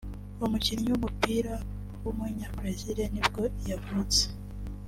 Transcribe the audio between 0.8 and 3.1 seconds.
w’umupira w’umunyabrazil